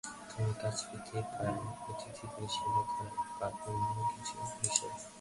[0.29, 4.99] তুমি কাজ পেতে পারো অতিথিদের সেবা করা বা অন্য কিছু হিসাবে।